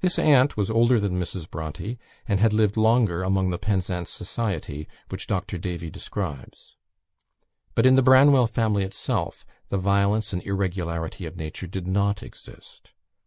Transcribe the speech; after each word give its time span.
This 0.00 0.18
aunt 0.18 0.56
was 0.56 0.70
older 0.70 0.98
than 0.98 1.20
Mrs. 1.20 1.50
Bronte, 1.50 1.98
and 2.26 2.40
had 2.40 2.54
lived 2.54 2.78
longer 2.78 3.22
among 3.22 3.50
the 3.50 3.58
Penzance 3.58 4.08
society, 4.08 4.88
which 5.10 5.26
Dr. 5.26 5.58
Davy 5.58 5.90
describes. 5.90 6.76
But 7.74 7.84
in 7.84 7.94
the 7.94 8.02
Branwell 8.02 8.46
family 8.46 8.84
itself, 8.84 9.44
the 9.68 9.76
violence 9.76 10.32
and 10.32 10.42
irregularity 10.44 11.26
of 11.26 11.36
nature 11.36 11.66
did 11.66 11.86
not 11.86 12.22
exist. 12.22 12.90